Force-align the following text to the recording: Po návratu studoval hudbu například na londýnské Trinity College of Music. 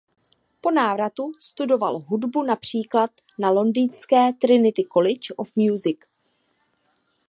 Po 0.61 0.71
návratu 0.71 1.31
studoval 1.39 1.97
hudbu 1.99 2.43
například 2.43 3.11
na 3.39 3.49
londýnské 3.49 4.33
Trinity 4.33 4.83
College 4.83 5.33
of 5.37 5.55
Music. 5.55 5.97